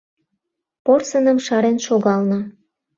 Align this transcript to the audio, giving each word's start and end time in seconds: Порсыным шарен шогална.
Порсыным 0.85 1.37
шарен 1.45 1.77
шогална. 1.87 2.39